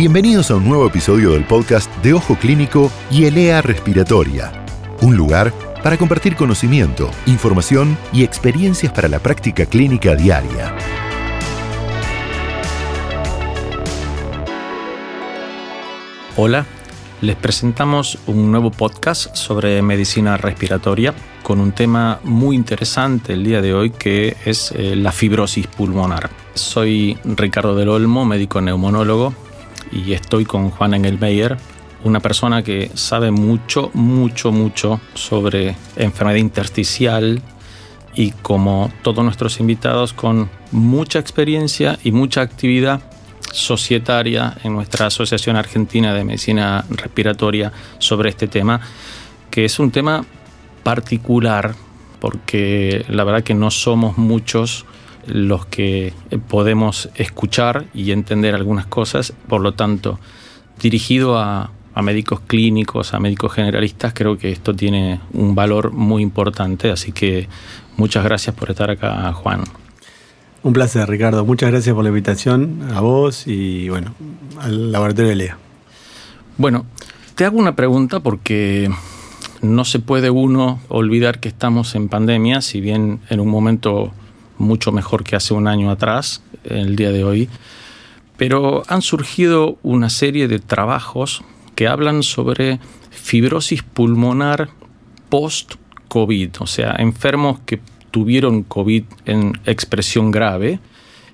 Bienvenidos 0.00 0.50
a 0.50 0.56
un 0.56 0.66
nuevo 0.66 0.86
episodio 0.86 1.32
del 1.32 1.44
podcast 1.44 1.94
de 2.02 2.14
Ojo 2.14 2.34
Clínico 2.36 2.90
y 3.10 3.26
Elea 3.26 3.60
Respiratoria, 3.60 4.50
un 5.02 5.14
lugar 5.14 5.52
para 5.82 5.98
compartir 5.98 6.36
conocimiento, 6.36 7.10
información 7.26 7.98
y 8.10 8.24
experiencias 8.24 8.94
para 8.94 9.08
la 9.08 9.18
práctica 9.18 9.66
clínica 9.66 10.16
diaria. 10.16 10.74
Hola, 16.34 16.64
les 17.20 17.36
presentamos 17.36 18.18
un 18.26 18.50
nuevo 18.50 18.70
podcast 18.70 19.36
sobre 19.36 19.82
medicina 19.82 20.38
respiratoria 20.38 21.12
con 21.42 21.60
un 21.60 21.72
tema 21.72 22.20
muy 22.24 22.56
interesante 22.56 23.34
el 23.34 23.44
día 23.44 23.60
de 23.60 23.74
hoy 23.74 23.90
que 23.90 24.34
es 24.46 24.72
eh, 24.72 24.96
la 24.96 25.12
fibrosis 25.12 25.66
pulmonar. 25.66 26.30
Soy 26.54 27.18
Ricardo 27.22 27.76
del 27.76 27.90
Olmo, 27.90 28.24
médico 28.24 28.62
neumonólogo, 28.62 29.34
y 29.92 30.12
estoy 30.12 30.44
con 30.44 30.70
Juan 30.70 30.94
Engelmeyer, 30.94 31.56
una 32.04 32.20
persona 32.20 32.62
que 32.62 32.90
sabe 32.94 33.30
mucho, 33.30 33.90
mucho, 33.94 34.52
mucho 34.52 35.00
sobre 35.14 35.76
enfermedad 35.96 36.38
intersticial 36.38 37.42
y 38.14 38.32
como 38.32 38.90
todos 39.02 39.24
nuestros 39.24 39.60
invitados 39.60 40.12
con 40.12 40.50
mucha 40.72 41.18
experiencia 41.18 41.98
y 42.02 42.12
mucha 42.12 42.40
actividad 42.40 43.00
societaria 43.52 44.56
en 44.62 44.74
nuestra 44.74 45.06
Asociación 45.06 45.56
Argentina 45.56 46.14
de 46.14 46.24
Medicina 46.24 46.84
Respiratoria 46.88 47.72
sobre 47.98 48.30
este 48.30 48.46
tema, 48.46 48.80
que 49.50 49.64
es 49.64 49.78
un 49.78 49.90
tema 49.90 50.24
particular 50.82 51.74
porque 52.20 53.04
la 53.08 53.24
verdad 53.24 53.42
que 53.42 53.54
no 53.54 53.70
somos 53.70 54.18
muchos 54.18 54.84
los 55.26 55.66
que 55.66 56.12
podemos 56.48 57.10
escuchar 57.14 57.86
y 57.94 58.12
entender 58.12 58.54
algunas 58.54 58.86
cosas, 58.86 59.32
por 59.48 59.60
lo 59.60 59.72
tanto, 59.72 60.18
dirigido 60.80 61.38
a, 61.38 61.72
médicos 62.02 62.40
clínicos, 62.46 63.12
a 63.12 63.20
médicos 63.20 63.52
generalistas, 63.52 64.14
creo 64.14 64.38
que 64.38 64.50
esto 64.50 64.74
tiene 64.74 65.20
un 65.34 65.54
valor 65.54 65.92
muy 65.92 66.22
importante, 66.22 66.90
así 66.90 67.12
que 67.12 67.46
muchas 67.98 68.24
gracias 68.24 68.56
por 68.56 68.70
estar 68.70 68.90
acá, 68.90 69.30
Juan. 69.34 69.64
Un 70.62 70.72
placer, 70.72 71.06
Ricardo. 71.06 71.44
Muchas 71.44 71.70
gracias 71.70 71.94
por 71.94 72.02
la 72.02 72.08
invitación 72.08 72.88
a 72.94 73.00
vos 73.00 73.46
y 73.46 73.90
bueno, 73.90 74.14
al 74.60 74.92
laboratorio 74.92 75.28
de 75.28 75.36
Lea. 75.36 75.58
Bueno, 76.56 76.86
te 77.34 77.44
hago 77.44 77.58
una 77.58 77.76
pregunta 77.76 78.20
porque 78.20 78.90
no 79.62 79.84
se 79.84 79.98
puede 79.98 80.30
uno 80.30 80.80
olvidar 80.88 81.40
que 81.40 81.48
estamos 81.48 81.94
en 81.94 82.08
pandemia, 82.08 82.62
si 82.62 82.80
bien 82.80 83.20
en 83.28 83.40
un 83.40 83.48
momento 83.48 84.12
mucho 84.60 84.92
mejor 84.92 85.24
que 85.24 85.36
hace 85.36 85.54
un 85.54 85.66
año 85.66 85.90
atrás, 85.90 86.42
el 86.64 86.96
día 86.96 87.10
de 87.10 87.24
hoy, 87.24 87.48
pero 88.36 88.84
han 88.88 89.02
surgido 89.02 89.78
una 89.82 90.08
serie 90.08 90.48
de 90.48 90.60
trabajos 90.60 91.42
que 91.74 91.88
hablan 91.88 92.22
sobre 92.22 92.78
fibrosis 93.10 93.82
pulmonar 93.82 94.68
post-COVID, 95.28 96.50
o 96.60 96.66
sea, 96.66 96.94
enfermos 96.98 97.60
que 97.66 97.80
tuvieron 98.10 98.62
COVID 98.62 99.04
en 99.26 99.58
expresión 99.66 100.30
grave 100.30 100.80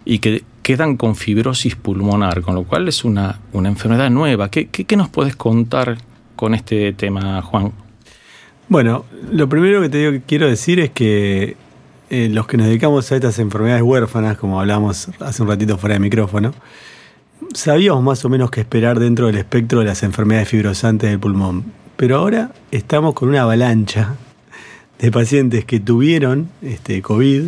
y 0.05 0.19
que 0.19 0.45
quedan 0.63 0.97
con 0.97 1.17
fibrosis 1.17 1.77
pulmonar, 1.77 2.43
con 2.43 2.55
lo 2.55 2.65
cual 2.65 2.89
es 2.89 3.05
una, 3.05 3.41
una 3.53 3.69
enfermedad 3.69 4.11
nueva. 4.11 4.51
¿Qué, 4.51 4.69
qué, 4.69 4.97
nos 4.97 5.09
puedes 5.09 5.37
contar 5.37 5.99
con 6.35 6.55
este 6.55 6.93
tema, 6.93 7.41
Juan? 7.43 7.73
Bueno, 8.69 9.05
lo 9.31 9.49
primero 9.49 9.81
que 9.81 9.89
te 9.89 9.99
digo 9.99 10.13
que 10.13 10.23
quiero 10.23 10.49
decir 10.49 10.81
es 10.81 10.91
que 10.91 11.57
eh, 12.09 12.29
los 12.29 12.47
que 12.47 12.57
nos 12.57 12.67
dedicamos 12.67 13.11
a 13.11 13.17
estas 13.17 13.39
enfermedades 13.39 13.83
huérfanas, 13.83 14.37
como 14.37 14.61
hablamos 14.61 15.09
hace 15.21 15.43
un 15.43 15.49
ratito 15.49 15.77
fuera 15.77 15.95
de 15.95 16.01
micrófono, 16.01 16.55
sabíamos 17.55 18.03
más 18.03 18.25
o 18.25 18.29
menos 18.29 18.51
qué 18.51 18.61
esperar 18.61 18.98
dentro 18.98 19.27
del 19.27 19.37
espectro 19.37 19.81
de 19.81 19.87
las 19.87 20.03
enfermedades 20.03 20.48
fibrosantes 20.48 21.11
del 21.11 21.19
pulmón. 21.19 21.65
Pero 21.97 22.19
ahora 22.19 22.53
estamos 22.71 23.15
con 23.15 23.31
una 23.31 23.43
avalancha 23.43 24.17
de 24.98 25.11
pacientes 25.11 25.64
que 25.64 25.80
tuvieron 25.80 26.48
este, 26.63 27.03
COVID 27.03 27.45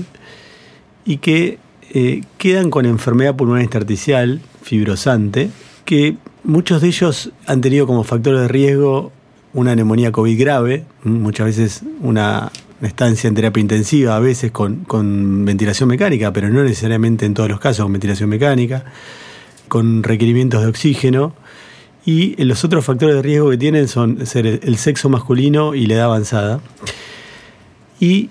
y 1.05 1.16
que 1.19 1.59
eh, 1.91 2.22
quedan 2.37 2.71
con 2.71 2.84
enfermedad 2.84 3.37
pulmonar 3.37 3.62
intersticial 3.62 4.41
fibrosante, 4.62 5.50
que 5.84 6.16
muchos 6.44 6.82
de 6.82 6.88
ellos 6.88 7.31
han 7.47 7.61
tenido 7.61 7.87
como 7.87 8.05
factor 8.05 8.37
de 8.37 8.49
riesgo 8.49 9.12
una 9.55 9.75
neumonía 9.75 10.12
COVID 10.12 10.38
grave, 10.38 10.84
muchas 11.05 11.47
veces 11.47 11.82
una, 12.00 12.50
estancia 12.87 13.28
en 13.28 13.34
terapia 13.34 13.61
intensiva, 13.61 14.16
a 14.16 14.21
veces 14.21 14.53
con, 14.53 14.84
con, 14.84 15.44
ventilación 15.44 15.89
mecánica, 15.89 16.33
pero 16.33 16.49
no 16.49 16.62
necesariamente 16.62 17.27
en 17.27 17.34
todos 17.34 17.49
los 17.49 17.61
casos 17.61 17.84
con 17.84 17.93
ventilación 17.93 18.28
mecánica, 18.28 18.84
con 19.69 20.03
requerimientos 20.03 20.62
de 20.62 20.69
oxígeno. 20.69 21.34
Y 22.05 22.43
los 22.43 22.65
otros 22.65 22.84
factores 22.84 23.17
de 23.17 23.22
riesgo 23.22 23.50
que 23.50 23.59
tienen 23.59 23.88
son 23.88 24.25
ser 24.27 24.47
el 24.47 24.77
sexo 24.77 25.09
masculino 25.09 25.75
y 25.75 25.87
la 25.87 25.94
edad 25.94 26.05
avanzada. 26.05 26.61
Y 28.00 28.31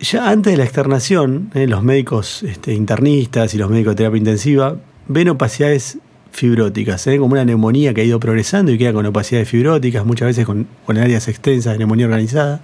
ya 0.00 0.30
antes 0.30 0.52
de 0.52 0.56
la 0.56 0.64
externación, 0.64 1.50
eh, 1.54 1.66
los 1.66 1.82
médicos 1.82 2.42
este, 2.42 2.74
internistas 2.74 3.54
y 3.54 3.58
los 3.58 3.70
médicos 3.70 3.92
de 3.92 3.96
terapia 3.96 4.18
intensiva 4.18 4.76
ven 5.08 5.28
opacidades 5.28 5.98
fibróticas, 6.30 7.06
eh, 7.06 7.18
como 7.18 7.32
una 7.32 7.44
neumonía 7.44 7.94
que 7.94 8.00
ha 8.02 8.04
ido 8.04 8.20
progresando 8.20 8.72
y 8.72 8.78
queda 8.78 8.92
con 8.92 9.06
opacidades 9.06 9.48
fibróticas, 9.48 10.04
muchas 10.04 10.26
veces 10.28 10.46
con, 10.46 10.66
áreas 10.88 11.28
extensas 11.28 11.74
de 11.74 11.78
neumonía 11.78 12.06
organizada, 12.06 12.62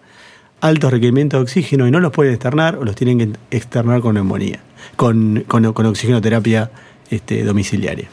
altos 0.60 0.90
requerimientos 0.90 1.38
de 1.38 1.42
oxígeno 1.42 1.86
y 1.86 1.90
no 1.90 2.00
los 2.00 2.12
pueden 2.12 2.32
externar 2.32 2.76
o 2.76 2.84
los 2.84 2.94
tienen 2.94 3.18
que 3.18 3.56
externar 3.56 4.00
con 4.00 4.14
neumonía, 4.14 4.60
con, 4.96 5.44
con, 5.46 5.64
oxigenoterapia 5.64 6.70
este, 7.10 7.42
domiciliaria. 7.44 8.08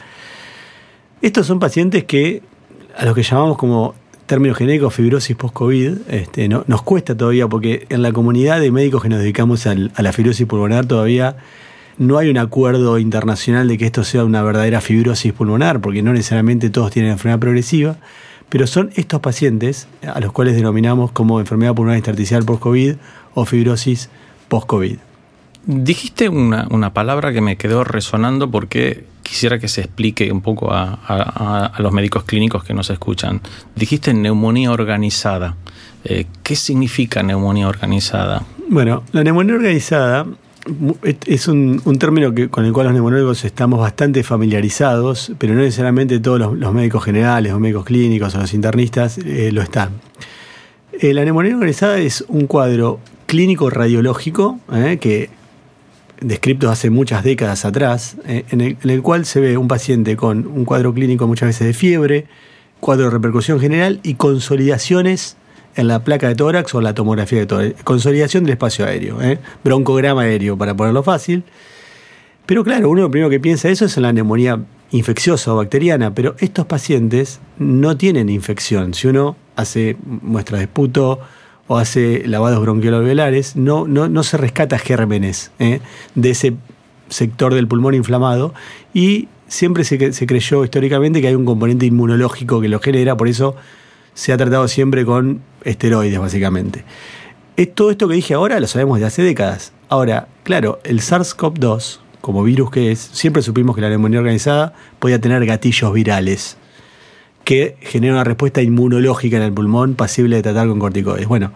Estos 1.22 1.48
son 1.48 1.60
pacientes 1.60 2.06
que 2.06 2.42
a 2.96 3.06
los 3.06 3.16
que 3.16 3.24
llamamos 3.24 3.58
como 3.58 3.96
términos 4.26 4.58
genéricos, 4.58 4.94
fibrosis 4.94 5.36
post-COVID, 5.36 6.10
este, 6.10 6.48
no, 6.50 6.64
nos 6.68 6.82
cuesta 6.82 7.16
todavía 7.16 7.48
porque 7.48 7.86
en 7.90 8.02
la 8.02 8.12
comunidad 8.12 8.60
de 8.60 8.72
médicos 8.72 9.04
que 9.04 9.10
nos 9.10 9.20
dedicamos 9.20 9.66
a 9.68 9.76
la 9.76 10.14
fibrosis 10.14 10.46
pulmonar 10.46 10.86
todavía 10.86 11.38
no 11.98 12.18
hay 12.18 12.30
un 12.30 12.38
acuerdo 12.38 13.00
internacional 13.00 13.68
de 13.68 13.78
que 13.78 13.86
esto 13.86 14.04
sea 14.04 14.24
una 14.24 14.44
verdadera 14.44 14.82
fibrosis 14.82 15.34
pulmonar, 15.34 15.82
porque 15.82 16.04
no 16.04 16.14
necesariamente 16.14 16.70
todos 16.70 16.92
tienen 16.92 17.12
enfermedad 17.12 17.40
progresiva, 17.40 17.98
pero 18.50 18.68
son 18.68 18.92
estos 18.96 19.20
pacientes 19.20 19.88
a 20.06 20.20
los 20.20 20.32
cuales 20.32 20.56
denominamos 20.56 21.12
como 21.12 21.40
enfermedad 21.40 21.74
pulmonar 21.74 21.98
intersticial 21.98 22.46
post-COVID 22.46 22.96
o 23.34 23.46
fibrosis 23.46 24.10
post-COVID. 24.48 24.98
Dijiste 25.66 26.30
una, 26.30 26.94
palabra 26.94 27.34
que 27.34 27.42
me 27.42 27.58
quedó 27.58 27.84
resonando 27.84 28.50
porque 28.50 29.04
quisiera 29.22 29.60
que 29.60 29.68
se 29.68 29.82
explique 29.82 30.32
un 30.32 30.40
poco 30.40 30.70
a, 30.72 31.74
los 31.80 31.92
médicos 31.92 32.24
clínicos 32.24 32.64
que 32.64 32.74
nos 32.74 32.90
escuchan. 32.90 33.42
Dijiste 33.76 34.14
neumonía 34.14 34.72
organizada. 34.72 35.56
Eh, 36.06 36.26
¿Qué 36.42 36.56
significa 36.56 37.22
neumonía 37.22 37.68
organizada? 37.68 38.44
Bueno, 38.70 39.04
la 39.12 39.26
neumonía 39.26 39.56
organizada 39.56 40.26
es 41.26 41.48
un, 41.48 41.82
término 42.00 42.34
que, 42.34 42.50
con 42.50 42.66
el 42.66 42.74
cual 42.74 42.88
los 42.88 42.94
neumonólogos 42.94 43.46
estamos 43.46 43.80
bastante 43.80 44.24
familiarizados, 44.24 45.34
pero 45.38 45.54
no 45.54 45.62
necesariamente 45.62 46.20
todos 46.20 46.58
los, 46.58 46.74
médicos 46.74 47.04
generales 47.04 47.54
o 47.54 47.60
médicos 47.60 47.86
clínicos 47.86 48.36
o 48.36 48.40
los 48.40 48.54
internistas 48.54 49.18
eh, 49.18 49.52
lo 49.52 49.62
están. 49.62 49.92
Eh, 51.00 51.14
la 51.14 51.24
neumonía 51.24 51.54
organizada 51.54 52.00
es 52.00 52.26
un 52.28 52.48
cuadro 52.48 53.00
clínico 53.26 53.70
radiológico 53.70 54.60
que 55.00 55.30
descriptos 56.22 56.72
hace 56.72 56.90
muchas 56.90 57.24
décadas 57.24 57.66
atrás, 57.66 58.18
eh, 58.26 58.46
en, 58.50 58.62
el, 58.62 59.02
cual 59.02 59.26
se 59.26 59.40
ve 59.40 59.58
un 59.58 59.68
paciente 59.68 60.16
con 60.16 60.48
un 60.48 60.66
cuadro 60.66 60.94
clínico 60.94 61.28
muchas 61.28 61.50
veces 61.50 61.68
de 61.68 61.74
fiebre, 61.74 62.26
cuadro 62.80 63.06
de 63.06 63.12
repercusión 63.12 63.60
general 63.60 64.00
y 64.04 64.16
consolidaciones 64.16 65.38
en 65.78 65.88
la 65.88 66.04
placa 66.04 66.28
de 66.28 66.36
tórax 66.36 66.76
o 66.76 66.82
la 66.82 66.94
tomografía 66.94 67.40
de 67.40 67.46
tórax. 67.46 67.84
Consolidación 67.84 68.44
del 68.44 68.54
espacio 68.54 68.86
aéreo, 68.86 69.22
¿eh? 69.22 69.40
broncograma 69.64 70.24
aéreo, 70.24 70.58
para 70.58 70.76
ponerlo 70.76 71.04
fácil. 71.04 71.44
Pero 72.46 72.64
claro, 72.64 72.90
uno 72.90 73.04
lo 73.04 73.12
primero 73.12 73.30
que 73.30 73.40
piensa 73.40 73.70
eso 73.70 73.86
es 73.86 73.96
en 73.98 74.04
la 74.04 74.14
neumonía 74.14 74.60
infecciosa 74.92 75.54
o 75.54 75.58
bacteriana, 75.58 76.14
pero 76.14 76.36
estos 76.40 76.66
pacientes 76.66 77.40
no 77.60 77.98
tienen 77.98 78.30
infección. 78.30 78.94
Si 78.94 79.08
uno 79.08 79.36
hace 79.56 79.98
muestra 80.04 80.58
de 80.58 80.66
esputo, 80.66 81.20
o 81.68 81.78
hace 81.78 82.24
lavados 82.26 82.62
bronquiolobulares, 82.62 83.56
no, 83.56 83.88
no, 83.88 84.08
no 84.08 84.24
se 84.24 84.38
rescata 84.38 84.80
gérmenes 84.80 85.52
¿eh? 85.60 85.82
de 86.16 86.30
ese 86.30 86.56
sector 87.10 87.54
del 87.54 87.68
pulmón 87.68 87.94
inflamado 87.94 88.54
y 88.94 89.28
siempre 89.48 89.84
se, 89.84 90.14
se, 90.14 90.28
creyó 90.28 90.64
históricamente 90.64 91.22
que 91.22 91.28
hay 91.28 91.36
un 91.36 91.46
componente 91.46 91.86
inmunológico 91.86 92.62
que 92.62 92.70
lo 92.70 92.80
genera, 92.80 93.16
por 93.16 93.28
eso 93.28 93.56
se 94.18 94.34
ha 94.34 94.38
tratado 94.38 94.68
siempre 94.68 95.06
con 95.06 95.42
esteroides 95.64 96.20
básicamente. 96.20 96.84
todo 97.76 97.92
esto 97.92 98.08
que 98.08 98.16
dije 98.16 98.34
ahora 98.34 98.60
lo 98.60 98.66
sabemos 98.66 99.00
de 99.00 99.06
hace 99.06 99.22
décadas. 99.22 99.74
Ahora, 99.90 100.28
claro, 100.42 100.80
el 100.84 101.02
SARS-CoV-2, 101.02 102.00
como 102.20 102.44
virus 102.44 102.72
que 102.72 102.92
es, 102.92 103.00
siempre 103.00 103.44
supimos 103.44 103.76
que 103.76 103.82
la 103.84 103.90
neumonía 103.90 104.18
organizada 104.18 104.74
podía 104.98 105.22
tener 105.22 105.46
gatillos 105.46 105.94
virales 105.94 106.58
que 107.44 107.78
genera 107.80 108.16
una 108.16 108.24
respuesta 108.24 108.64
inmunológica 108.64 109.38
en 109.38 109.44
el 109.44 109.54
pulmón 109.54 109.94
pasible 109.94 110.38
de 110.38 110.42
tratar 110.42 110.68
con 110.68 110.80
corticoides. 110.80 111.28
Bueno, 111.28 111.52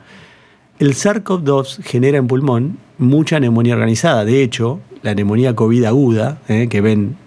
el 0.78 0.94
SARS-CoV-2 0.94 1.82
genera 1.82 2.20
en 2.20 2.28
pulmón 2.28 2.78
mucha 3.00 3.40
neumonía 3.40 3.74
organizada. 3.74 4.24
De 4.24 4.44
hecho, 4.44 4.80
la 5.02 5.16
neumonía 5.16 5.56
COVID 5.56 5.84
aguda, 5.86 6.40
eh, 6.48 6.68
que 6.70 6.80
ven 6.80 7.18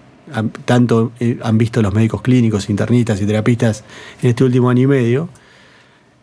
tanto 0.65 1.13
eh, 1.21 1.39
han 1.43 1.59
visto 1.59 1.83
los 1.83 1.93
médicos 1.93 2.23
clínicos, 2.23 2.71
internistas 2.71 3.21
y 3.21 3.27
terapistas 3.27 3.85
en 4.23 4.31
este 4.31 4.45
último 4.45 4.71
año 4.71 4.83
y 4.83 4.87
medio, 4.87 5.29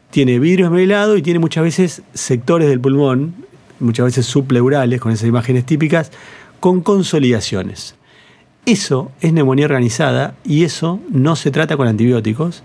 tiene 0.10 0.40
vidrio 0.40 0.66
esmerilado 0.66 1.18
y 1.18 1.22
tiene 1.22 1.40
muchas 1.40 1.64
veces 1.64 2.02
sectores 2.14 2.68
del 2.68 2.80
pulmón, 2.80 3.34
muchas 3.80 4.06
veces 4.06 4.26
subpleurales, 4.26 5.00
con 5.00 5.12
esas 5.12 5.28
imágenes 5.28 5.66
típicas, 5.66 6.12
con 6.60 6.82
consolidaciones. 6.82 7.96
Eso 8.66 9.12
es 9.22 9.34
neumonía 9.34 9.66
organizada 9.66 10.36
y 10.44 10.64
eso 10.64 11.00
no 11.10 11.36
se 11.36 11.50
trata 11.50 11.78
con 11.78 11.88
antibióticos. 11.88 12.64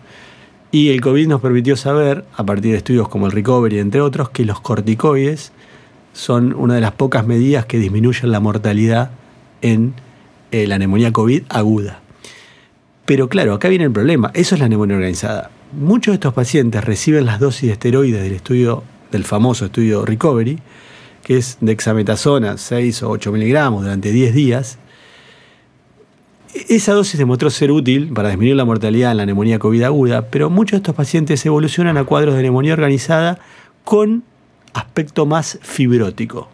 Y 0.73 0.91
el 0.91 1.00
COVID 1.00 1.29
nos 1.29 1.41
permitió 1.41 1.77
saber, 1.77 2.25
a 2.37 2.44
partir 2.44 2.73
de 2.73 2.79
estudios 2.79 3.09
como 3.09 3.27
el 3.27 3.32
Recovery, 3.32 3.79
entre 3.79 4.00
otros, 4.00 4.29
que 4.31 4.44
los 4.44 4.61
corticoides 4.61 5.53
son 6.12 6.55
una 6.55 6.75
de 6.75 6.81
las 6.81 6.93
pocas 6.93 7.27
medidas 7.27 7.67
que 7.67 7.79
disminuyen 7.79 8.32
la 8.32 8.41
mortalidad 8.41 9.11
en 9.62 9.94
eh, 10.50 10.66
la 10.66 10.78
neumonía 10.78 11.12
COVID 11.12 11.44
aguda. 11.48 12.00
Pero 13.04 13.28
claro, 13.28 13.54
acá 13.54 13.69
viene 13.69 13.84
el 13.84 13.93
problema, 13.93 14.31
eso 14.34 14.54
es 14.54 14.60
la 14.60 14.69
neumonía 14.69 14.96
organizada. 14.96 15.50
Muchos 15.72 16.12
de 16.12 16.16
estos 16.16 16.34
pacientes 16.34 16.84
reciben 16.84 17.26
las 17.26 17.40
dosis 17.40 17.69
de 17.69 17.72
esteroides 17.72 18.22
del 18.22 18.32
estudio, 18.32 18.82
del 19.12 19.25
famoso 19.25 19.66
estudio 19.66 20.04
Recovery, 20.04 20.58
que 21.22 21.38
es 21.38 21.58
de 21.60 21.66
dexametasona 21.69 22.58
6 22.58 23.02
o 23.02 23.10
8 23.10 23.32
miligramos 23.32 23.82
durante 23.82 24.12
10 24.12 24.34
días, 24.34 24.78
esa 26.69 26.94
dosis 26.94 27.19
demostró 27.19 27.50
ser 27.50 27.70
útil 27.70 28.12
para 28.14 28.31
disminuir 28.31 28.56
la 28.56 28.64
mortalidad 28.64 29.10
en 29.10 29.19
la 29.19 29.26
neumonía 29.26 29.58
COVID 29.58 29.82
aguda, 29.82 30.28
pero 30.31 30.48
muchos 30.48 30.72
de 30.72 30.76
estos 30.78 30.94
pacientes 30.94 31.44
evolucionan 31.44 31.98
a 31.98 32.04
cuadros 32.04 32.34
de 32.34 32.43
neumonía 32.43 32.72
organizada 32.72 33.38
con 33.84 34.25
aspecto 34.72 35.26
más 35.26 35.58
fibrótico. 35.62 36.48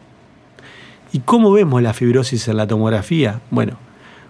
¿Y 1.12 1.20
cómo 1.20 1.52
vemos 1.52 1.82
la 1.82 1.92
fibrosis 1.92 2.48
en 2.48 2.56
la 2.56 2.66
tomografía? 2.66 3.40
Bueno, 3.50 3.76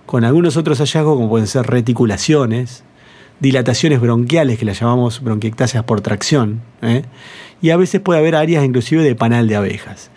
con 0.07 0.25
algunos 0.25 0.57
otros 0.57 0.79
hallazgos 0.79 1.17
como 1.17 1.29
pueden 1.29 1.47
ser 1.47 1.67
reticulaciones, 1.67 2.83
dilataciones 3.41 4.01
bronquiales 4.01 4.59
que 4.59 4.65
las 4.65 4.81
llamamos 4.81 5.23
bronquiectasias 5.23 5.85
por 5.85 6.01
tracción, 6.01 6.61
¿eh? 6.83 7.05
y 7.61 7.71
a 7.71 7.77
veces 7.77 8.01
puede 8.01 8.21
haber 8.21 8.35
áreas 8.35 8.65
inclusive 8.65 9.03
de 9.05 9.15
panal 9.15 9.49
de 9.49 9.57
abejas. 9.57 10.11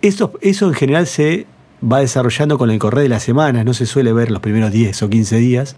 Eso, 0.00 0.32
eso 0.40 0.66
en 0.66 0.74
general 0.74 1.06
se 1.06 1.46
va 1.82 2.00
desarrollando 2.00 2.58
con 2.58 2.70
el 2.70 2.78
correr 2.78 3.02
de 3.02 3.08
las 3.08 3.22
semanas, 3.22 3.64
no 3.64 3.74
se 3.74 3.86
suele 3.86 4.12
ver 4.12 4.30
los 4.30 4.40
primeros 4.40 4.72
10 4.72 5.02
o 5.02 5.10
15 5.10 5.36
días. 5.36 5.76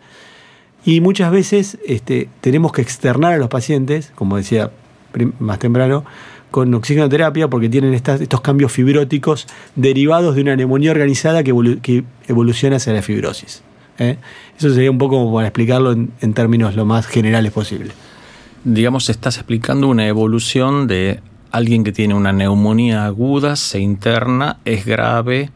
Y 0.85 1.01
muchas 1.01 1.31
veces 1.31 1.79
este, 1.87 2.29
tenemos 2.41 2.73
que 2.73 2.81
externar 2.81 3.35
a 3.35 3.39
los 3.39 3.49
pacientes, 3.49 4.13
como 4.15 4.37
decía 4.37 4.71
más 5.39 5.59
temprano, 5.59 6.05
con 6.51 6.73
oxigenoterapia 6.75 7.49
porque 7.49 7.69
tienen 7.69 7.95
estos 7.95 8.41
cambios 8.41 8.73
fibróticos 8.73 9.47
derivados 9.77 10.35
de 10.35 10.43
una 10.43 10.57
neumonía 10.57 10.91
organizada 10.91 11.43
que, 11.43 12.05
evoluciona 12.29 12.77
hacia 12.77 12.93
la 12.93 13.03
fibrosis. 13.03 13.63
¿eh? 13.99 14.17
Eso 14.59 14.71
sería 14.73 14.91
un 14.91 14.99
poco 14.99 15.33
para 15.33 15.49
explicarlo 15.49 15.93
en, 15.93 16.13
en 16.21 16.35
términos 16.35 16.75
lo 16.75 16.85
más 16.85 17.07
generales 17.07 17.53
posible. 17.53 17.93
Digamos, 18.65 19.09
estás 19.09 19.37
explicando 19.37 19.89
una 19.89 20.07
evolución 20.07 20.87
de 20.87 21.21
alguien 21.51 21.85
que 21.85 21.93
tiene 21.93 22.15
una 22.15 22.33
neumonía 22.33 23.07
aguda, 23.07 23.57
se 23.57 23.81
interna, 23.81 24.59
es 24.65 24.85
grave, 24.85 25.51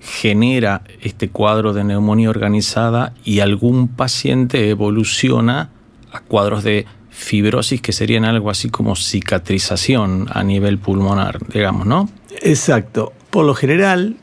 genera 0.00 0.82
este 1.02 1.28
cuadro 1.28 1.72
de 1.72 1.84
neumonía 1.84 2.30
organizada 2.30 3.12
y 3.24 3.40
algún 3.40 3.88
paciente 3.88 4.70
evoluciona 4.70 5.70
a 6.12 6.20
cuadros 6.20 6.62
de 6.62 6.86
fibrosis 7.16 7.80
que 7.80 7.92
serían 7.92 8.26
algo 8.26 8.50
así 8.50 8.68
como 8.68 8.94
cicatrización 8.94 10.26
a 10.30 10.44
nivel 10.44 10.78
pulmonar, 10.78 11.38
digamos, 11.48 11.86
¿no? 11.86 12.10
Exacto. 12.42 13.14
Por 13.30 13.46
lo 13.46 13.54
general, 13.54 14.16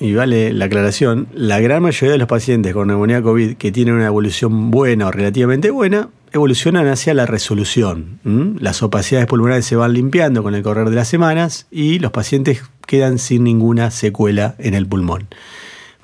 y 0.00 0.12
vale 0.14 0.52
la 0.52 0.64
aclaración, 0.64 1.28
la 1.32 1.60
gran 1.60 1.82
mayoría 1.82 2.12
de 2.12 2.18
los 2.18 2.26
pacientes 2.26 2.74
con 2.74 2.88
neumonía 2.88 3.22
COVID 3.22 3.54
que 3.54 3.70
tienen 3.70 3.94
una 3.94 4.06
evolución 4.06 4.72
buena 4.72 5.06
o 5.06 5.12
relativamente 5.12 5.70
buena, 5.70 6.08
evolucionan 6.32 6.88
hacia 6.88 7.14
la 7.14 7.26
resolución. 7.26 8.18
Las 8.58 8.82
opacidades 8.82 9.28
pulmonares 9.28 9.64
se 9.64 9.76
van 9.76 9.92
limpiando 9.92 10.42
con 10.42 10.56
el 10.56 10.62
correr 10.64 10.90
de 10.90 10.96
las 10.96 11.08
semanas 11.08 11.68
y 11.70 12.00
los 12.00 12.10
pacientes 12.10 12.64
quedan 12.86 13.18
sin 13.18 13.44
ninguna 13.44 13.92
secuela 13.92 14.56
en 14.58 14.74
el 14.74 14.86
pulmón. 14.86 15.28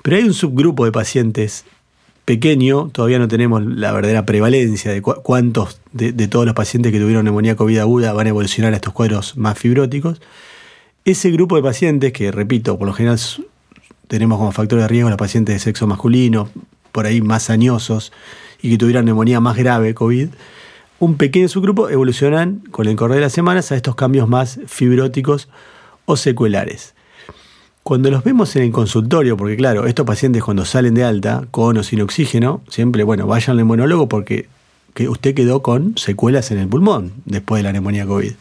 Pero 0.01 0.15
hay 0.15 0.23
un 0.23 0.33
subgrupo 0.33 0.85
de 0.85 0.93
pacientes 0.93 1.65
pequeño, 2.29 2.91
todavía 2.91 3.17
no 3.17 3.27
tenemos 3.27 3.65
la 3.65 3.91
verdadera 3.91 4.23
prevalencia 4.23 4.91
de 4.91 5.01
cuántos 5.01 5.81
de, 5.93 6.27
todos 6.27 6.45
los 6.45 6.53
pacientes 6.53 6.91
que 6.91 6.99
tuvieron 6.99 7.23
neumonía 7.23 7.55
COVID 7.55 7.79
aguda 7.79 8.13
van 8.13 8.27
a 8.27 8.29
evolucionar 8.29 8.71
a 8.73 8.75
estos 8.75 8.93
cuadros 8.93 9.35
más 9.35 9.57
fibróticos. 9.57 10.21
Ese 11.05 11.31
grupo 11.31 11.55
de 11.55 11.63
pacientes, 11.63 12.13
que 12.13 12.31
repito, 12.31 12.77
por 12.77 12.85
lo 12.85 12.93
general 12.93 13.17
tenemos 14.07 14.37
como 14.37 14.51
factor 14.51 14.79
de 14.79 14.87
riesgo 14.87 15.09
los 15.09 15.17
pacientes 15.17 15.55
de 15.55 15.59
sexo 15.59 15.87
masculino, 15.87 16.51
por 16.91 17.07
ahí 17.07 17.19
más 17.19 17.49
añosos, 17.49 18.13
y 18.61 18.69
que 18.69 18.77
tuvieran 18.77 19.05
neumonía 19.05 19.39
más 19.39 19.57
grave, 19.57 19.95
COVID, 19.95 20.27
un 20.99 21.17
pequeño 21.17 21.47
subgrupo 21.47 21.89
evolucionan 21.89 22.61
con 22.69 22.87
el 22.87 22.95
correr 22.95 23.15
de 23.15 23.21
las 23.21 23.33
semanas 23.33 23.71
a 23.71 23.75
estos 23.75 23.95
cambios 23.95 24.29
más 24.29 24.59
fibróticos 24.67 25.49
o 26.05 26.15
secuelares. 26.15 26.93
Cuando 27.89 28.11
los 28.11 28.23
vemos 28.23 28.55
en 28.55 28.61
el 28.61 28.71
consultorio, 28.71 29.35
porque 29.35 29.57
claro, 29.57 29.87
estos 29.87 30.05
pacientes 30.05 30.43
cuando 30.43 30.63
salen 30.63 30.93
de 30.93 31.03
alta, 31.03 31.47
con 31.49 31.75
o 31.75 31.81
sin 31.81 32.01
oxígeno, 32.01 32.61
siempre, 32.69 33.01
bueno, 33.01 33.25
vayan 33.25 33.53
al 33.53 33.57
neumonólogo 33.57 34.07
porque 34.07 34.47
usted 35.07 35.33
quedó 35.33 35.63
con 35.63 35.97
secuelas 35.97 36.51
en 36.51 36.59
el 36.59 36.67
pulmón 36.67 37.13
después 37.25 37.61
de 37.61 37.63
la 37.63 37.73
neumonía 37.73 38.05
COVID. 38.05 38.33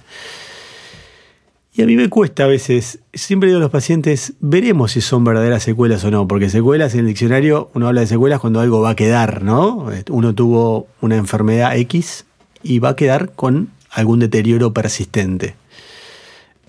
Y 1.72 1.82
a 1.82 1.86
mí 1.86 1.96
me 1.96 2.10
cuesta 2.10 2.44
a 2.44 2.46
veces, 2.46 2.98
siempre 3.14 3.48
digo 3.48 3.56
a 3.56 3.62
los 3.62 3.70
pacientes, 3.70 4.34
veremos 4.40 4.92
si 4.92 5.00
son 5.00 5.24
verdaderas 5.24 5.62
secuelas 5.62 6.04
o 6.04 6.10
no, 6.10 6.28
porque 6.28 6.50
secuelas 6.50 6.92
en 6.92 7.00
el 7.00 7.06
diccionario, 7.06 7.70
uno 7.72 7.88
habla 7.88 8.02
de 8.02 8.06
secuelas 8.06 8.40
cuando 8.40 8.60
algo 8.60 8.82
va 8.82 8.90
a 8.90 8.96
quedar, 8.96 9.42
¿no? 9.42 9.88
Uno 10.10 10.34
tuvo 10.34 10.88
una 11.00 11.16
enfermedad 11.16 11.74
X 11.74 12.26
y 12.62 12.80
va 12.80 12.90
a 12.90 12.96
quedar 12.96 13.32
con 13.32 13.70
algún 13.92 14.18
deterioro 14.18 14.74
persistente. 14.74 15.54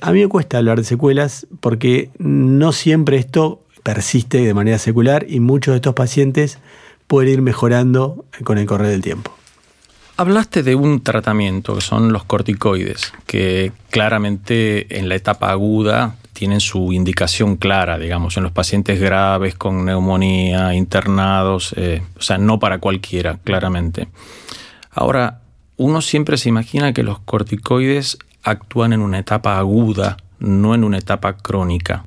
A 0.01 0.11
mí 0.11 0.21
me 0.21 0.27
cuesta 0.27 0.57
hablar 0.57 0.77
de 0.77 0.83
secuelas 0.83 1.47
porque 1.59 2.09
no 2.17 2.71
siempre 2.71 3.17
esto 3.17 3.61
persiste 3.83 4.39
de 4.39 4.53
manera 4.53 4.77
secular 4.77 5.25
y 5.27 5.39
muchos 5.39 5.73
de 5.73 5.77
estos 5.77 5.93
pacientes 5.93 6.59
pueden 7.07 7.33
ir 7.33 7.41
mejorando 7.41 8.25
con 8.43 8.57
el 8.57 8.65
correr 8.65 8.89
del 8.89 9.01
tiempo. 9.01 9.35
Hablaste 10.17 10.63
de 10.63 10.75
un 10.75 11.01
tratamiento 11.01 11.75
que 11.75 11.81
son 11.81 12.11
los 12.11 12.25
corticoides, 12.25 13.13
que 13.25 13.71
claramente 13.89 14.99
en 14.99 15.07
la 15.07 15.15
etapa 15.15 15.49
aguda 15.49 16.17
tienen 16.33 16.59
su 16.59 16.93
indicación 16.93 17.55
clara, 17.55 17.97
digamos, 17.97 18.37
en 18.37 18.43
los 18.43 18.51
pacientes 18.51 18.99
graves 18.99 19.55
con 19.55 19.85
neumonía, 19.85 20.73
internados, 20.73 21.73
eh, 21.77 22.01
o 22.17 22.21
sea, 22.21 22.37
no 22.37 22.59
para 22.59 22.79
cualquiera, 22.79 23.39
claramente. 23.43 24.07
Ahora, 24.91 25.41
uno 25.77 26.01
siempre 26.01 26.37
se 26.37 26.49
imagina 26.49 26.93
que 26.93 27.03
los 27.03 27.19
corticoides 27.19 28.17
actúan 28.43 28.93
en 28.93 29.01
una 29.01 29.19
etapa 29.19 29.57
aguda, 29.57 30.17
no 30.39 30.73
en 30.75 30.83
una 30.83 30.97
etapa 30.97 31.37
crónica. 31.37 32.05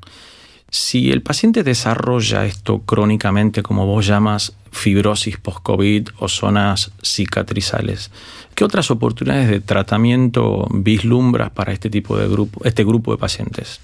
Si 0.70 1.10
el 1.10 1.20
paciente 1.20 1.64
desarrolla 1.64 2.46
esto 2.46 2.80
crónicamente, 2.80 3.62
como 3.62 3.86
vos 3.86 4.06
llamas, 4.06 4.54
fibrosis 4.70 5.36
post-COVID 5.36 6.08
o 6.18 6.28
zonas 6.28 6.92
cicatrizales, 7.04 8.10
¿qué 8.54 8.64
otras 8.64 8.90
oportunidades 8.90 9.50
de 9.50 9.60
tratamiento 9.60 10.66
vislumbras 10.72 11.50
para 11.50 11.72
este 11.72 11.90
tipo 11.90 12.16
de 12.16 12.26
grupo, 12.26 12.64
este 12.64 12.84
grupo 12.84 13.12
de 13.12 13.18
pacientes? 13.18 13.80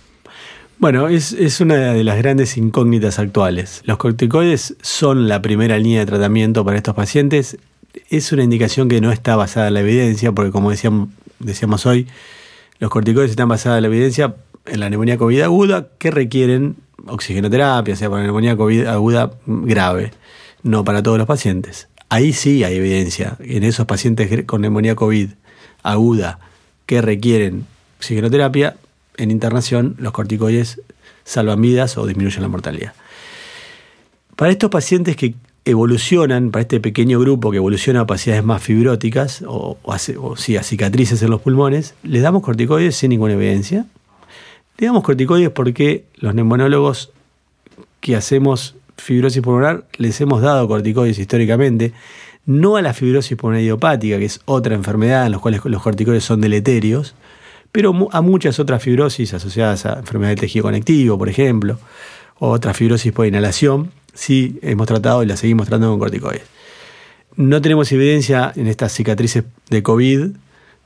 Bueno, 0.78 1.08
es, 1.08 1.32
es, 1.32 1.60
una 1.60 1.92
de 1.92 2.04
las 2.04 2.16
grandes 2.16 2.56
incógnitas 2.56 3.18
actuales. 3.18 3.82
Los 3.84 3.98
corticoides 3.98 4.76
son 4.80 5.28
la 5.28 5.42
primera 5.42 5.76
línea 5.76 6.00
de 6.00 6.06
tratamiento 6.06 6.64
para 6.64 6.78
estos 6.78 6.94
pacientes. 6.94 7.58
Es 8.08 8.32
una 8.32 8.44
indicación 8.44 8.88
que 8.88 9.02
no 9.02 9.12
está 9.12 9.36
basada 9.36 9.68
en 9.68 9.74
la 9.74 9.80
evidencia, 9.80 10.32
porque 10.32 10.52
como 10.52 10.70
decíamos, 10.70 11.10
decíamos 11.38 11.84
hoy, 11.84 12.06
los 12.78 12.90
corticoides 12.90 13.30
están 13.30 13.48
basados 13.48 13.78
en 13.78 13.82
la 13.82 13.88
evidencia 13.88 14.34
en 14.70 14.80
la 14.80 14.90
neumonía 14.90 15.18
COVID 15.18 15.40
aguda 15.40 15.88
que 15.98 16.10
requieren 16.10 16.76
oxigenoterapia, 17.06 17.96
sea, 17.96 18.10
para 18.10 18.22
neumonía 18.22 18.56
COVID 18.56 18.86
aguda 18.86 19.30
grave, 19.46 20.12
no 20.62 20.84
para 20.84 21.02
todos 21.02 21.18
los 21.18 21.26
pacientes. 21.26 21.88
Ahí 22.08 22.32
sí 22.32 22.64
hay 22.64 22.76
evidencia. 22.76 23.36
En 23.40 23.64
esos 23.64 23.86
pacientes 23.86 24.44
con 24.44 24.60
neumonía 24.60 24.94
COVID 24.94 25.30
aguda 25.82 26.38
que 26.86 27.02
requieren 27.02 27.66
oxigenoterapia, 27.98 28.76
en 29.16 29.30
internación 29.30 29.96
los 29.98 30.12
corticoides 30.12 30.80
salvan 31.24 31.60
vidas 31.60 31.98
o 31.98 32.06
disminuyen 32.06 32.42
la 32.42 32.48
mortalidad. 32.48 32.94
Para 34.36 34.52
estos 34.52 34.70
pacientes 34.70 35.16
que 35.16 35.34
evolucionan, 35.70 36.50
para 36.50 36.62
este 36.62 36.80
pequeño 36.80 37.20
grupo 37.20 37.50
que 37.50 37.58
evoluciona 37.58 38.00
a 38.00 38.02
opacidades 38.04 38.42
más 38.42 38.62
fibróticas 38.62 39.42
o, 39.46 39.76
o, 39.82 39.92
a 39.92 39.98
cicatrices 39.98 41.22
en 41.22 41.30
los 41.30 41.42
pulmones, 41.42 41.94
les 42.02 42.22
damos 42.22 42.42
corticoides 42.42 42.96
sin 42.96 43.10
ninguna 43.10 43.34
evidencia, 43.34 43.84
le 44.78 44.86
damos 44.86 45.02
corticoides 45.02 45.50
porque 45.50 46.06
los 46.16 46.34
neumonólogos 46.34 47.12
que 48.00 48.16
hacemos 48.16 48.76
fibrosis 48.96 49.42
pulmonar 49.42 49.86
les 49.98 50.18
hemos 50.22 50.40
dado 50.40 50.66
corticoides 50.68 51.18
históricamente, 51.18 51.92
no 52.46 52.76
a 52.76 52.82
la 52.82 52.94
fibrosis 52.94 53.36
pulmonar 53.36 53.60
idiopática, 53.60 54.18
que 54.18 54.24
es 54.24 54.40
otra 54.46 54.74
enfermedad 54.74 55.26
en 55.26 55.32
la 55.32 55.38
cual 55.38 55.60
los 55.62 55.82
corticoides 55.82 56.24
son 56.24 56.40
deleterios, 56.40 57.14
pero 57.72 58.08
a 58.12 58.22
muchas 58.22 58.58
otras 58.58 58.82
fibrosis 58.82 59.34
asociadas 59.34 59.84
a 59.84 59.98
enfermedad 59.98 60.30
del 60.30 60.40
tejido 60.40 60.62
conectivo, 60.62 61.18
por 61.18 61.28
ejemplo, 61.28 61.78
o 62.38 62.48
otra 62.48 62.72
fibrosis 62.72 63.12
por 63.12 63.26
inhalación, 63.26 63.90
sí 64.14 64.58
hemos 64.62 64.86
tratado 64.86 65.22
y 65.22 65.26
la 65.26 65.36
seguimos 65.36 65.66
tratando 65.66 65.90
con 65.90 65.98
corticoides. 65.98 66.42
No 67.36 67.62
tenemos 67.62 67.90
evidencia 67.92 68.52
en 68.56 68.66
estas 68.66 68.92
cicatrices 68.92 69.44
de 69.70 69.82
COVID, 69.82 70.20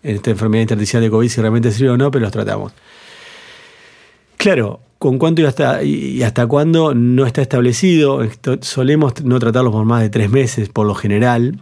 en 0.03 0.17
esta 0.17 0.31
enfermedad 0.31 0.63
intersticial 0.63 1.03
de 1.03 1.11
COVID, 1.11 1.29
si 1.29 1.41
realmente 1.41 1.71
sirve 1.73 1.91
o 1.91 1.97
no, 1.97 2.11
pero 2.11 2.23
los 2.25 2.33
tratamos. 2.33 2.73
Claro, 4.37 4.81
con 4.99 5.19
cuánto 5.19 5.43
y 5.43 5.47
hasta, 5.47 5.83
y 5.83 6.23
hasta 6.23 6.47
cuándo 6.47 6.95
no 6.95 7.27
está 7.27 7.43
establecido. 7.43 8.21
solemos 8.61 9.23
no 9.25 9.39
tratarlos 9.39 9.73
por 9.73 9.85
más 9.85 10.03
de 10.03 10.11
tres 10.11 10.31
meses 10.31 10.69
por 10.69 10.87
lo 10.87 10.95
general. 10.95 11.61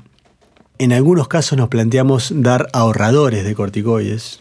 En 0.79 0.93
algunos 0.93 1.29
casos 1.29 1.59
nos 1.59 1.69
planteamos 1.69 2.33
dar 2.35 2.69
ahorradores 2.73 3.45
de 3.45 3.55
corticoides, 3.55 4.41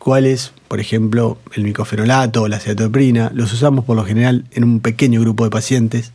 ¿eh? 0.00 0.04
cuáles, 0.04 0.52
por 0.66 0.80
ejemplo, 0.80 1.38
el 1.54 1.64
micofenolato 1.64 2.42
o 2.42 2.48
la 2.48 2.58
cetoprina, 2.58 3.30
los 3.34 3.52
usamos 3.52 3.84
por 3.84 3.96
lo 3.96 4.04
general 4.04 4.44
en 4.52 4.64
un 4.64 4.80
pequeño 4.80 5.20
grupo 5.20 5.44
de 5.44 5.50
pacientes. 5.50 6.12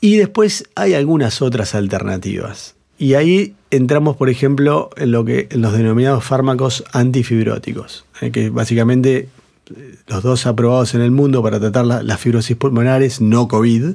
Y 0.00 0.16
después 0.16 0.64
hay 0.74 0.94
algunas 0.94 1.40
otras 1.42 1.74
alternativas. 1.74 2.74
Y 2.98 3.14
ahí 3.14 3.54
entramos, 3.70 4.16
por 4.16 4.30
ejemplo, 4.30 4.90
en, 4.96 5.10
lo 5.10 5.24
que, 5.24 5.48
en 5.50 5.62
los 5.62 5.72
denominados 5.72 6.24
fármacos 6.24 6.84
antifibróticos, 6.92 8.04
¿eh? 8.20 8.30
que 8.30 8.50
básicamente 8.50 9.28
los 10.06 10.22
dos 10.22 10.46
aprobados 10.46 10.94
en 10.94 11.00
el 11.00 11.10
mundo 11.10 11.42
para 11.42 11.58
tratar 11.58 11.84
las 11.86 12.20
fibrosis 12.20 12.56
pulmonares 12.56 13.20
no 13.20 13.48
COVID 13.48 13.94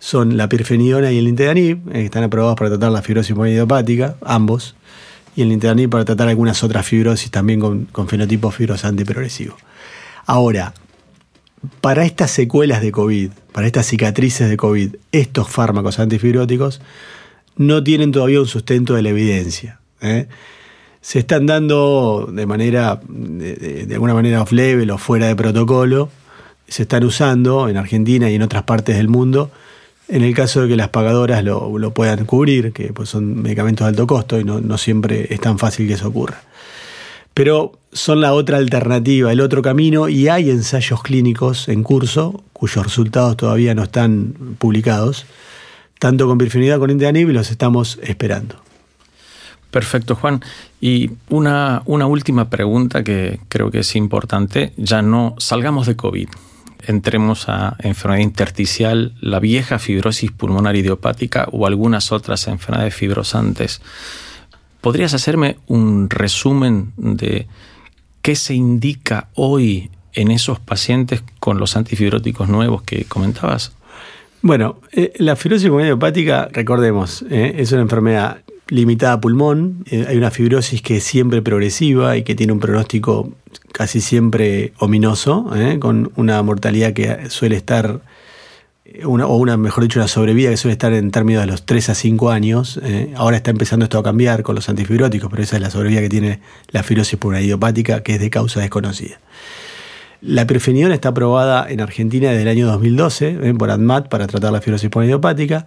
son 0.00 0.36
la 0.36 0.48
pirfenidona 0.48 1.12
y 1.12 1.18
el 1.18 1.28
intedanib, 1.28 1.90
que 1.90 2.04
están 2.04 2.24
aprobados 2.24 2.56
para 2.56 2.70
tratar 2.70 2.92
la 2.92 3.02
fibrosis 3.02 3.32
pulmonar 3.32 3.52
idiopática, 3.52 4.16
ambos, 4.22 4.74
y 5.38 5.42
el 5.42 5.52
intedanib 5.52 5.88
para 5.88 6.04
tratar 6.04 6.26
algunas 6.26 6.64
otras 6.64 6.84
fibrosis 6.84 7.30
también 7.30 7.60
con, 7.60 8.08
fenotipo 8.08 8.50
fibrosante 8.50 9.04
progresivo. 9.04 9.56
Ahora, 10.26 10.74
para 11.80 12.04
estas 12.04 12.32
secuelas 12.32 12.82
de 12.82 12.90
COVID, 12.90 13.30
para 13.52 13.68
estas 13.68 13.86
cicatrices 13.86 14.50
de 14.50 14.56
COVID, 14.56 14.96
estos 15.12 15.48
fármacos 15.48 16.00
antifibróticos 16.00 16.80
no 17.54 17.84
tienen 17.84 18.10
todavía 18.10 18.40
un 18.40 18.48
sustento 18.48 18.94
de 18.94 19.02
la 19.02 19.10
evidencia. 19.10 19.78
¿eh? 20.00 20.26
se 21.00 21.20
están 21.20 21.46
dando 21.46 22.28
de 22.32 22.44
manera, 22.46 23.00
de, 23.06 23.86
alguna 23.92 24.14
manera 24.14 24.42
off-level 24.42 24.90
o 24.90 24.98
fuera 24.98 25.28
de 25.28 25.36
protocolo, 25.36 26.10
se 26.66 26.82
están 26.82 27.04
usando 27.04 27.68
en 27.68 27.76
Argentina 27.76 28.28
y 28.28 28.34
en 28.34 28.42
otras 28.42 28.64
partes 28.64 28.96
del 28.96 29.06
mundo, 29.06 29.52
en 30.08 30.22
el 30.22 30.34
caso 30.34 30.62
de 30.62 30.68
que 30.68 30.76
las 30.76 30.88
pagadoras 30.88 31.44
lo, 31.44 31.92
puedan 31.92 32.24
cubrir, 32.24 32.72
que 32.72 32.92
pues 32.92 33.10
son 33.10 33.42
medicamentos 33.42 33.84
de 33.84 33.90
alto 33.90 34.06
costo 34.06 34.40
y 34.40 34.44
no, 34.44 34.60
no 34.60 34.78
siempre 34.78 35.32
es 35.32 35.40
tan 35.40 35.58
fácil 35.58 35.86
que 35.86 35.94
eso 35.94 36.08
ocurra. 36.08 36.42
Pero 37.34 37.78
son 37.92 38.20
la 38.20 38.32
otra 38.32 38.56
alternativa, 38.56 39.30
el 39.30 39.40
otro 39.40 39.62
camino, 39.62 40.08
y 40.08 40.28
hay 40.28 40.50
ensayos 40.50 41.02
clínicos 41.02 41.68
en 41.68 41.82
curso, 41.82 42.42
cuyos 42.52 42.84
resultados 42.84 43.36
todavía 43.36 43.74
no 43.74 43.84
están 43.84 44.56
publicados, 44.58 45.26
tanto 45.98 46.26
con 46.26 46.38
pirfenidad 46.38 46.78
con 46.78 46.90
y 46.90 47.24
los 47.26 47.50
estamos 47.50 47.98
esperando. 48.02 48.56
Perfecto, 49.70 50.14
Juan. 50.16 50.40
Y 50.80 51.10
una, 51.28 51.82
una 51.84 52.06
última 52.06 52.48
pregunta 52.48 53.04
que 53.04 53.40
creo 53.48 53.70
que 53.70 53.80
es 53.80 53.96
importante. 53.96 54.72
Ya 54.76 55.02
no 55.02 55.34
salgamos 55.38 55.86
de 55.86 55.96
COVID. 55.96 56.28
Entremos 56.86 57.48
a 57.48 57.76
enfermedad 57.80 58.22
intersticial, 58.22 59.14
la 59.20 59.40
vieja 59.40 59.78
fibrosis 59.78 60.30
pulmonar 60.30 60.76
idiopática 60.76 61.48
o 61.52 61.66
algunas 61.66 62.12
otras 62.12 62.46
enfermedades 62.48 62.94
fibrosantes. 62.94 63.80
¿Podrías 64.80 65.14
hacerme 65.14 65.58
un 65.66 66.08
resumen 66.08 66.92
de 66.96 67.48
qué 68.22 68.36
se 68.36 68.54
indica 68.54 69.28
hoy 69.34 69.90
en 70.12 70.30
esos 70.30 70.60
pacientes 70.60 71.22
con 71.40 71.58
los 71.58 71.76
antifibróticos 71.76 72.48
nuevos 72.48 72.82
que 72.82 73.04
comentabas? 73.04 73.72
Bueno, 74.40 74.80
eh, 74.92 75.12
la 75.18 75.36
fibrosis 75.36 75.66
pulmonar 75.68 75.86
idiopática, 75.86 76.48
recordemos, 76.52 77.24
eh, 77.28 77.56
es 77.58 77.72
una 77.72 77.82
enfermedad 77.82 78.38
limitada 78.70 79.14
a 79.14 79.20
pulmón, 79.20 79.84
eh, 79.90 80.06
hay 80.08 80.16
una 80.16 80.30
fibrosis 80.30 80.82
que 80.82 80.98
es 80.98 81.04
siempre 81.04 81.42
progresiva 81.42 82.16
y 82.16 82.22
que 82.22 82.34
tiene 82.34 82.52
un 82.52 82.60
pronóstico 82.60 83.32
casi 83.72 84.00
siempre 84.00 84.72
ominoso, 84.78 85.50
eh, 85.56 85.78
con 85.78 86.12
una 86.16 86.42
mortalidad 86.42 86.92
que 86.92 87.30
suele 87.30 87.56
estar, 87.56 88.00
eh, 88.84 89.04
o 89.04 89.10
una, 89.10 89.56
mejor 89.56 89.84
dicho, 89.84 89.98
una 89.98 90.08
sobrevida 90.08 90.50
que 90.50 90.56
suele 90.56 90.72
estar 90.72 90.92
en 90.92 91.10
términos 91.10 91.42
de 91.42 91.46
los 91.46 91.64
3 91.64 91.90
a 91.90 91.94
5 91.94 92.30
años. 92.30 92.80
ahora 93.16 93.36
está 93.36 93.50
empezando 93.50 93.84
esto 93.84 93.98
a 93.98 94.02
cambiar 94.02 94.42
con 94.42 94.54
los 94.54 94.68
antifibróticos, 94.68 95.30
pero 95.30 95.42
esa 95.42 95.56
es 95.56 95.62
la 95.62 95.70
sobrevida 95.70 96.00
que 96.00 96.08
tiene 96.08 96.40
la 96.70 96.82
fibrosis 96.82 97.18
pulmonar 97.18 97.42
idiopática, 97.42 98.02
que 98.02 98.14
es 98.14 98.20
de 98.20 98.30
causa 98.30 98.60
desconocida. 98.60 99.18
La 100.20 100.46
perfenión 100.46 100.90
está 100.90 101.10
aprobada 101.10 101.70
en 101.70 101.80
Argentina 101.80 102.30
desde 102.30 102.42
el 102.42 102.48
año 102.48 102.66
2012 102.66 103.54
por 103.56 103.70
ADMAT 103.70 104.08
para 104.08 104.26
tratar 104.26 104.52
la 104.52 104.60
fibrosis 104.60 104.90
pulmonar 104.90 105.08
idiopática. 105.08 105.66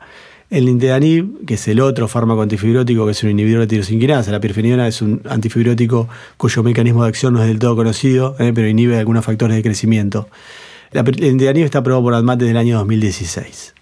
El 0.52 0.66
nintedanib, 0.66 1.46
que 1.46 1.54
es 1.54 1.66
el 1.70 1.80
otro 1.80 2.10
fármaco 2.10 2.42
antifibrótico 2.42 3.06
que 3.06 3.14
es 3.14 3.24
un 3.24 3.30
inhibidor 3.30 3.62
de 3.62 3.68
tirosinquinasa. 3.68 4.34
La 4.34 4.42
pirfenidona 4.42 4.86
es 4.86 5.02
un 5.02 5.22
antifibrótico 5.30 6.10
cuyo 6.36 6.62
mecanismo 6.62 7.04
de 7.04 7.10
acción 7.10 7.34
no 7.34 7.42
es 7.42 7.48
del 7.48 7.58
todo 7.58 7.78
conocido, 7.78 8.36
eh, 8.38 8.52
pero 8.54 8.68
inhibe 8.68 9.00
algunos 9.00 9.24
factores 9.24 9.56
de 9.56 9.64
crecimiento. 9.64 10.28
el 10.92 11.06
nintedanib 11.06 11.64
está 11.64 11.80
aprobado 11.80 12.04
por 12.04 12.14
ADMAT 12.16 12.40
desde 12.40 12.52
el 12.52 12.58
año 12.58 12.78
2016. 12.80 13.74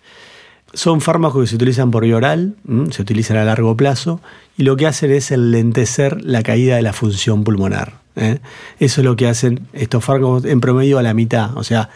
Son 0.76 1.02
fármacos 1.02 1.42
que 1.42 1.48
se 1.48 1.56
utilizan 1.56 1.90
por 1.90 2.04
vía 2.04 2.16
oral, 2.16 2.54
se 2.92 3.02
utilizan 3.02 3.38
a 3.38 3.46
largo 3.46 3.76
plazo 3.76 4.22
y 4.56 4.62
lo 4.62 4.78
que 4.78 4.86
hacen 4.86 5.10
es 5.10 5.32
enlentecer 5.32 6.24
la 6.24 6.44
caída 6.44 6.76
de 6.76 6.84
la 6.84 6.94
función 6.94 7.44
pulmonar. 7.44 7.94
Eh. 8.16 8.38
Eso 8.80 9.02
es 9.02 9.06
lo 9.06 9.16
que 9.16 9.28
hacen 9.28 9.62
estos 9.74 10.06
fármacos 10.06 10.46
en 10.46 10.62
promedio 10.62 11.00
a 11.00 11.02
la 11.02 11.16
mitad. 11.16 11.58
O 11.58 11.64
sea, 11.64 11.90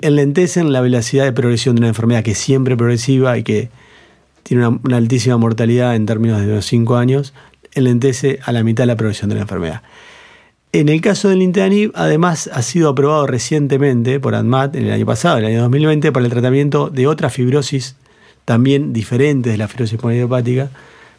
enlentecen 0.00 0.72
la 0.72 0.80
velocidad 0.80 1.26
de 1.26 1.32
progresión 1.32 1.76
de 1.76 1.82
una 1.82 1.88
enfermedad 1.88 2.24
que 2.24 2.32
es 2.32 2.38
siempre 2.38 2.76
progresiva 2.76 3.38
y 3.38 3.44
que 3.44 3.70
tiene 4.42 4.66
una, 4.66 4.96
altísima 4.96 5.36
mortalidad 5.36 5.94
en 5.96 6.06
términos 6.06 6.40
de 6.40 6.46
los 6.46 6.66
5 6.66 6.96
años, 6.96 7.34
enlentece 7.72 8.40
a 8.44 8.52
la 8.52 8.64
mitad 8.64 8.84
la 8.86 8.96
progresión 8.96 9.28
de 9.28 9.36
la 9.36 9.42
enfermedad. 9.42 9.82
En 10.72 10.88
el 10.88 11.00
caso 11.00 11.28
del 11.28 11.40
Nintedanib, 11.40 11.90
además 11.94 12.48
ha 12.52 12.62
sido 12.62 12.90
aprobado 12.90 13.26
recientemente 13.26 14.20
por 14.20 14.34
ADMAT 14.34 14.76
en 14.76 14.86
el 14.86 14.92
año 14.92 15.06
pasado, 15.06 15.38
en 15.38 15.44
el 15.44 15.50
año 15.52 15.62
2020, 15.62 16.12
para 16.12 16.26
el 16.26 16.30
tratamiento 16.30 16.90
de 16.90 17.06
otras 17.06 17.32
fibrosis 17.32 17.96
también 18.44 18.92
diferentes 18.92 19.52
de 19.52 19.58
la 19.58 19.68
fibrosis 19.68 19.98
polidiopática, 19.98 20.70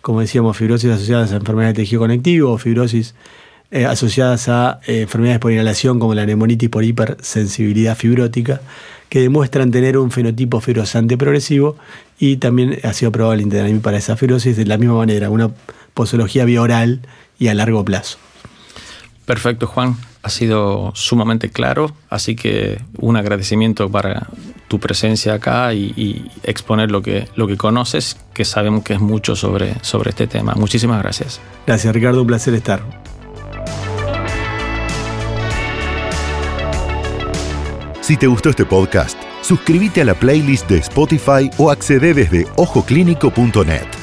como 0.02 0.22
decíamos, 0.22 0.58
fibrosis 0.58 0.90
asociadas 0.92 1.34
a 1.34 1.38
enfermedades 1.38 1.76
de 1.76 1.84
tejido 1.84 2.02
conectivo 2.02 2.52
o 2.52 2.58
fibrosis 2.58 3.14
eh, 3.72 3.86
asociadas 3.86 4.50
a 4.50 4.80
eh, 4.86 5.02
enfermedades 5.02 5.40
por 5.40 5.52
inhalación 5.52 6.00
como 6.00 6.14
la 6.14 6.26
neumonitis 6.26 6.70
por 6.70 6.84
hipersensibilidad 6.84 7.96
fibrótica, 7.96 8.62
que 9.08 9.22
demuestran 9.22 9.72
tener 9.72 9.98
un 9.98 10.12
fenotipo 10.12 10.60
fibrosante 10.60 11.18
progresivo 11.18 11.78
y 12.20 12.38
también 12.38 12.80
ha 12.84 12.94
sido 12.94 13.12
probado 13.12 13.34
el 13.34 13.42
internet 13.42 13.82
para 13.82 13.98
esa 13.98 14.16
fibrosis 14.16 14.58
de 14.58 14.66
la 14.66 14.78
misma 14.78 14.96
manera, 14.96 15.30
una 15.30 15.52
posología 15.94 16.46
bioral 16.46 17.02
y 17.40 17.48
a 17.48 17.54
largo 17.54 17.84
plazo. 17.84 18.18
Perfecto, 19.26 19.68
Juan. 19.68 19.96
Ha 20.24 20.30
sido 20.30 20.92
sumamente 20.94 21.50
claro, 21.50 21.96
así 22.10 22.36
que 22.36 22.80
un 23.00 23.18
agradecimiento 23.18 23.90
para 23.90 24.28
tu 24.68 24.80
presencia 24.80 25.34
acá 25.34 25.74
y, 25.74 26.30
exponer 26.44 26.92
lo 26.92 27.02
que, 27.02 27.28
lo 27.36 27.48
que 27.48 27.58
conoces, 27.58 28.18
que 28.34 28.46
sabemos 28.46 28.84
que 28.84 28.94
es 28.94 29.00
mucho 29.00 29.36
sobre, 29.36 29.76
sobre 29.82 30.12
este 30.12 30.28
tema. 30.28 30.54
Muchísimas 30.56 31.02
gracias. 31.02 31.42
Gracias, 31.66 31.94
Ricardo. 31.94 32.22
Un 32.22 32.28
placer 32.28 32.54
estar. 32.54 33.01
Si 38.12 38.18
te 38.18 38.28
gustó 38.28 38.50
este 38.50 38.66
podcast, 38.66 39.18
suscríbete 39.40 40.02
a 40.02 40.04
la 40.04 40.14
playlist 40.14 40.68
de 40.68 40.80
Spotify 40.80 41.50
o 41.58 41.72
accede 41.72 42.14
desde 42.14 42.46
ojoclínico.net. 42.58 44.01